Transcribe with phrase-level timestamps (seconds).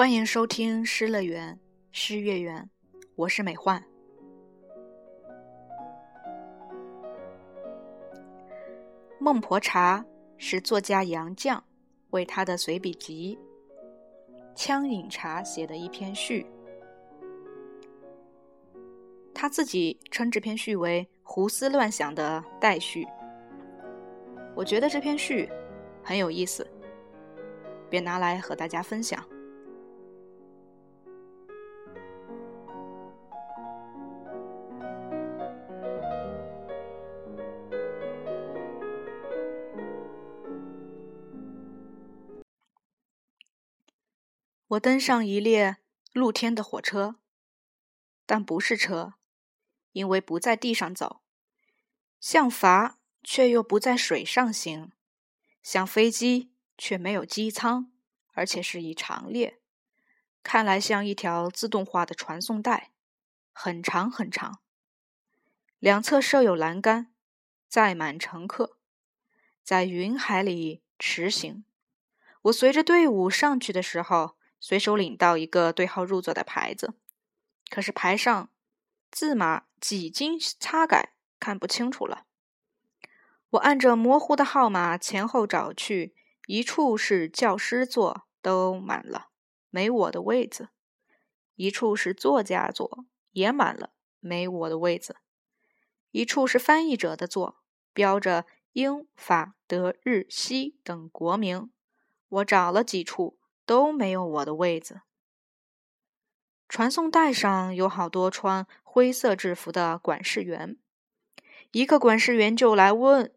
[0.00, 1.54] 欢迎收听《诗乐园》，
[1.92, 2.70] 诗月园，
[3.16, 3.84] 我是美幻。
[9.18, 10.02] 孟婆茶
[10.38, 11.60] 是作家杨绛
[12.12, 13.38] 为他的随笔集
[14.54, 16.46] 《枪饮茶》写的一篇序，
[19.34, 23.06] 他自己称这篇序为“胡思乱想”的待序。
[24.54, 25.46] 我觉得这篇序
[26.02, 26.66] 很有意思，
[27.90, 29.22] 便拿来和大家分享。
[44.70, 45.78] 我登上一列
[46.12, 47.16] 露天的火车，
[48.24, 49.14] 但不是车，
[49.90, 51.22] 因为不在地上走；
[52.20, 52.94] 像筏，
[53.24, 54.92] 却又不在水上行；
[55.60, 57.90] 像飞机，却没有机舱，
[58.34, 59.58] 而且是一长列，
[60.44, 62.92] 看来像一条自动化的传送带，
[63.52, 64.60] 很长很长。
[65.80, 67.12] 两侧设有栏杆，
[67.66, 68.78] 载满乘客，
[69.64, 71.64] 在云海里驰行。
[72.42, 74.36] 我随着队伍上去的时候。
[74.60, 76.92] 随手领到一个对号入座的牌子，
[77.70, 78.50] 可是牌上
[79.10, 82.26] 字码几经擦改，看不清楚了。
[83.50, 86.14] 我按着模糊的号码前后找去，
[86.46, 89.30] 一处是教师座，都满了，
[89.70, 90.66] 没我的位子；
[91.56, 95.14] 一处是作家座，也满了，没我的位子；
[96.12, 101.72] 一处是翻译者的座，标着英法德日西等国名。
[102.28, 103.39] 我找了几处。
[103.70, 105.02] 都没有我的位子。
[106.68, 110.76] 传送带上有好多穿灰色制服的管事员，
[111.70, 113.32] 一个管事员就来问：“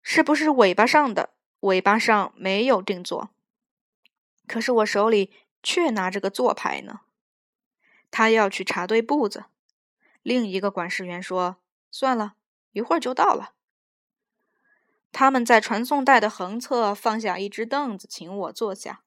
[0.00, 1.34] 是不是尾巴上的？
[1.60, 3.28] 尾巴上没有定座。”
[4.48, 5.30] 可是我手里
[5.62, 7.00] 却拿着个座牌呢。
[8.10, 9.44] 他要去查对步子。
[10.22, 11.58] 另一个管事员说
[11.92, 12.36] ：“算了
[12.70, 13.52] 一会儿就到了。”
[15.12, 19.02] 他们在传送带的横侧放下一只凳子，请我坐下。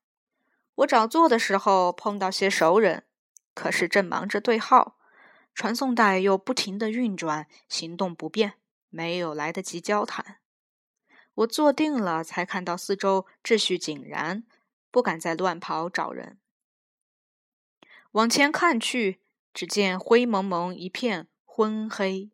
[0.75, 3.05] 我找座的时候碰到些熟人，
[3.53, 4.97] 可是正忙着对号，
[5.53, 8.55] 传送带又不停的运转，行动不便，
[8.89, 10.39] 没有来得及交谈。
[11.35, 14.43] 我坐定了，才看到四周秩序井然，
[14.91, 16.39] 不敢再乱跑找人。
[18.11, 19.21] 往前看去，
[19.53, 22.31] 只见灰蒙蒙一片昏黑，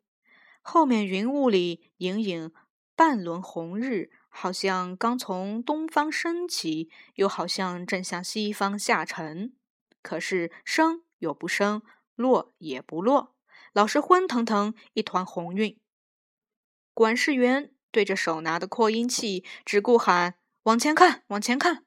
[0.60, 2.52] 后面云雾里隐隐
[2.96, 4.10] 半轮红日。
[4.34, 9.54] 好像刚从东方升起，又好像正向西方下沉，
[10.00, 11.82] 可是升又不升，
[12.16, 13.36] 落也不落，
[13.74, 15.78] 老是昏腾腾一团红晕。
[16.94, 21.84] 管事员对着手拿的扩音器，只顾喊：“往前看，往前看。”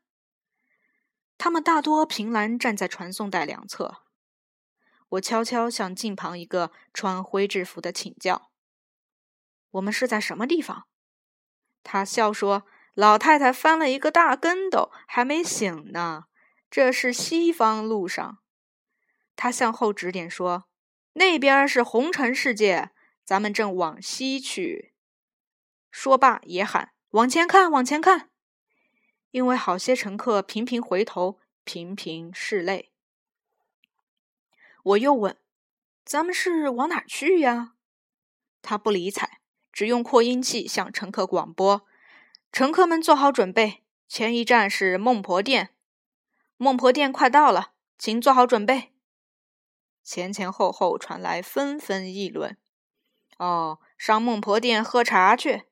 [1.37, 4.03] 他们大多凭栏站在传送带两侧。
[5.09, 8.51] 我悄悄向近旁一个穿灰制服的请教
[9.71, 10.87] ：“我们是在什么地方？”
[11.87, 12.65] 他笑说
[12.95, 16.23] ：“老太太翻了一个大跟斗，还没醒呢。
[16.71, 18.39] 这是西方路上。”
[19.37, 20.65] 他向后指点说
[21.13, 22.89] ：“那边是红尘世界，
[23.23, 24.93] 咱们正往西去。”
[25.91, 28.31] 说罢也喊：“往前看，往前看！”
[29.29, 32.91] 因为好些乘客频频回头，频频拭泪。
[34.81, 35.37] 我又问
[36.03, 37.73] ：“咱们是往哪去呀？”
[38.63, 39.41] 他不理睬。
[39.75, 41.85] 只用扩音器向乘客广播
[42.49, 45.71] ：“乘客们做好准备，前一站是孟婆店，
[46.55, 48.93] 孟婆店快到了，请做好准备。”
[50.01, 52.57] 前前后后传来纷纷议论
[53.37, 55.63] ：“哦，上孟婆店喝茶去。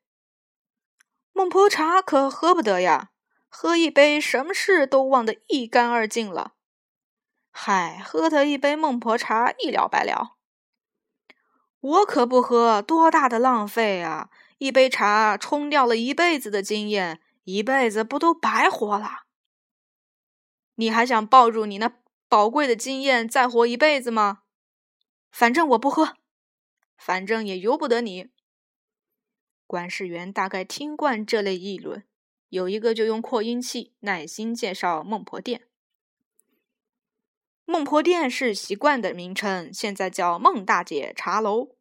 [1.32, 3.12] 孟婆茶可喝不得呀，
[3.48, 6.56] 喝一杯什么事都忘得一干二净了。
[7.52, 10.36] 嗨，喝他一杯孟婆茶，一了百了。”
[11.84, 14.30] 我可不喝，多大的浪费啊！
[14.58, 19.26] 一杯茶冲掉了一辈子的经验，一辈子不都白活了？
[20.76, 21.94] 你还想抱住你那
[22.30, 24.44] 宝贵的经验再活一辈子吗？
[25.30, 26.16] 反正我不喝，
[26.96, 28.30] 反正也由不得你。
[29.68, 32.06] 管事员大概听惯这类议论，
[32.48, 35.68] 有一个就用扩音器耐心介绍孟婆店。
[37.66, 41.78] 孟婆店是习惯的名称，现在叫孟大姐茶楼。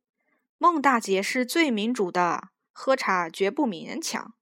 [0.56, 4.32] 孟大姐是最民主的，喝茶绝不勉强。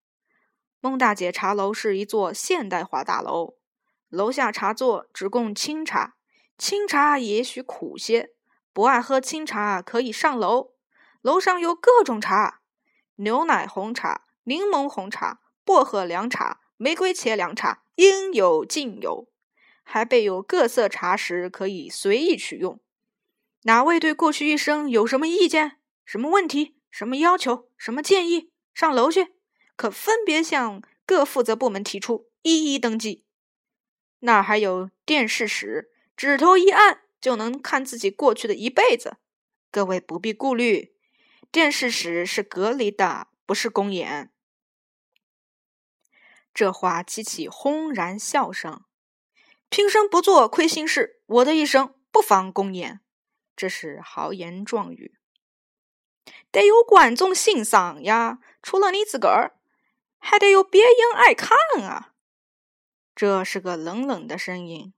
[0.81, 3.55] 孟大姐茶楼是一座现代化大楼，
[4.11, 6.17] 楼下茶座只供清茶，
[6.59, 8.35] 清茶也许苦些，
[8.75, 10.75] 不爱喝清茶可以上楼。
[11.23, 12.61] 楼上有各种茶：
[13.17, 19.30] 牛奶红茶、柠檬红茶、薄荷凉茶、玫瑰茄凉茶，应有尽有。
[19.93, 22.79] 还备有各色茶食，可以随意取用。
[23.63, 28.53] 哪位对过去一生有什么意见、什么问题、什么要求、什么建议？
[28.73, 29.35] 上楼去，
[29.75, 33.25] 可分别向各负责部门提出，一一登记。
[34.21, 39.17] 那儿还有电视室，指头一按就能看自己过去的一辈子。
[39.73, 40.95] 各位不必顾虑，
[41.51, 44.31] 电视室是隔离的，不是公演。
[46.55, 48.85] 这话激起轰然笑声。
[49.71, 53.01] 平生不做亏心事，我的一生不妨公演。
[53.55, 55.17] 这是豪言壮语，
[56.51, 58.41] 得有观众欣赏呀！
[58.63, 59.61] 除了你自个儿，
[60.19, 62.15] 还得有别人爱看啊！
[63.15, 64.93] 这是个冷冷的声音。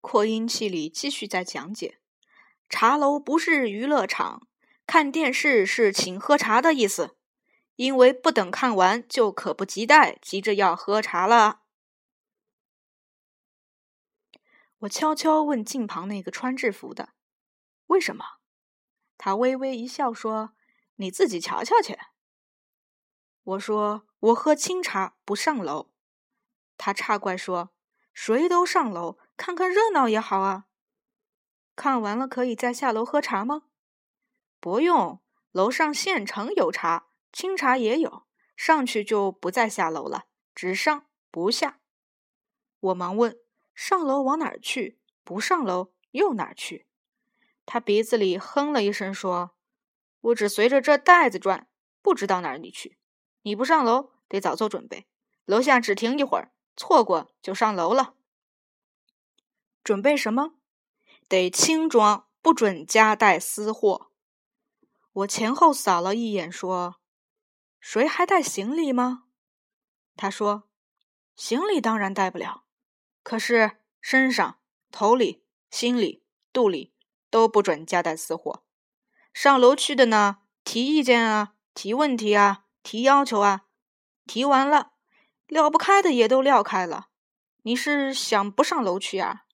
[0.00, 1.99] 扩音器里继续在讲解：
[2.70, 4.46] 茶楼不是娱乐场，
[4.86, 7.16] 看电视是请喝茶的意思。
[7.76, 11.62] 因为不等看完，就可不及待，急着要喝茶了。
[14.80, 17.14] 我悄悄问近旁那个穿制服的
[17.88, 18.24] ：“为什么？”
[19.18, 20.52] 他微微一笑说
[20.96, 21.98] ：“你自己瞧瞧去。”
[23.42, 25.90] 我说：“我喝清茶，不上楼。”
[26.76, 27.70] 他插怪说
[28.14, 30.66] ：“谁都上楼看看热闹也好啊。
[31.80, 33.62] 看完了可以再下楼喝茶吗
[34.60, 41.80] ？”“不用，楼上现成有茶。”清茶也有，上去就不再下楼了，只上不下。
[42.80, 43.38] 我忙问：
[43.74, 45.00] 上楼往哪儿去？
[45.24, 46.86] 不上楼又哪儿去？
[47.64, 49.56] 他鼻子里哼了一声，说
[50.20, 51.66] ：“我只随着这袋子转，
[52.02, 52.98] 不知道哪里去。
[53.40, 55.06] 你不上楼，得早做准备。
[55.46, 58.16] 楼下只停一会儿，错过就上楼了。
[59.82, 60.59] 准备什么？
[61.30, 64.10] 得轻装，不准夹带私货。”
[65.12, 66.96] 我前后扫了一眼，说。
[67.78, 69.24] 谁还带行李吗？
[70.14, 70.64] 他说
[71.34, 72.64] ：“行李当然带不了，
[73.22, 74.58] 可是身上、
[74.90, 76.22] 头里、心里、
[76.52, 76.92] 肚里
[77.30, 78.64] 都不准夹带私货。
[79.32, 83.66] 上楼去的呢，提意见啊，提问题啊，提要求啊，
[84.26, 84.92] 提完了，
[85.46, 87.08] 撂不开的也都撂开了。
[87.62, 89.44] 你是想不上楼去啊？”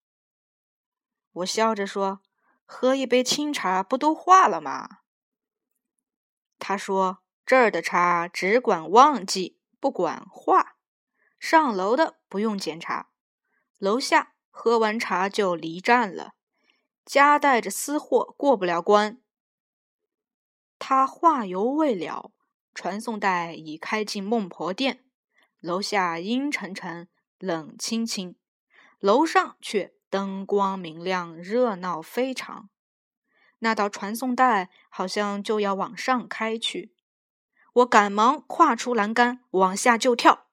[1.37, 2.21] 我笑着说
[2.65, 4.99] ：“喝一杯清茶，不都化了吗？”
[6.59, 7.23] 他说。
[7.47, 10.79] 这儿的茶只管忘记，不管化。
[11.39, 13.11] 上楼的不用检查，
[13.79, 16.33] 楼下喝完茶就离站了。
[17.05, 19.23] 夹带着私货过不了关。
[20.81, 22.33] 他话犹未了，
[22.75, 25.05] 传送带已开进孟婆店。
[25.61, 28.35] 楼下阴沉沉，冷清清，
[28.99, 32.69] 楼上却灯光明亮，热闹非常。
[33.61, 36.95] 那道传送带好像就要往上开去。
[37.73, 40.47] 我赶忙跨出栏杆，往下就跳，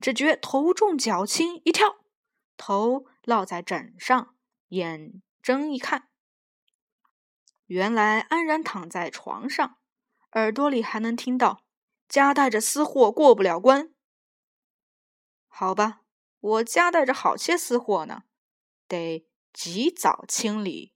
[0.00, 1.96] 只觉头重脚轻，一跳，
[2.56, 4.34] 头落在枕上，
[4.68, 6.08] 眼睁一看，
[7.66, 9.78] 原来安然躺在床上，
[10.32, 11.62] 耳朵里还能听到
[12.08, 13.94] 夹带着私货过不了关。
[15.48, 16.00] 好吧，
[16.40, 18.24] 我夹带着好些私货呢，
[18.90, 20.92] 得及早清理。